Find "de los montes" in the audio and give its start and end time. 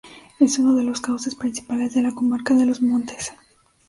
2.55-3.33